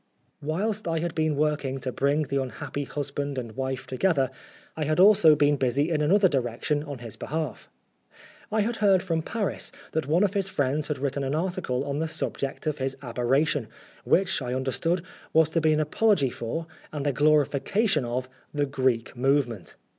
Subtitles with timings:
[0.41, 4.31] Whilst I had been working to bring the unhappy husband and wife together,
[4.75, 7.69] I had also been busy in another direction on his behalf.
[8.51, 11.99] I had heard from Paris that one of his friends had written an article on
[11.99, 13.67] the subject of his aberration,
[14.03, 15.03] which, I understood,
[15.33, 19.75] was to be an apology for, and a glorification of, "The Greek movement."